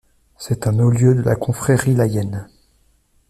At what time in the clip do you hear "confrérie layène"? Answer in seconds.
1.35-2.49